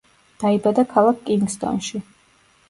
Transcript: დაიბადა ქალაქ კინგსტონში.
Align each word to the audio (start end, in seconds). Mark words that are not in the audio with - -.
დაიბადა 0.43 0.85
ქალაქ 0.93 1.21
კინგსტონში. 1.29 2.03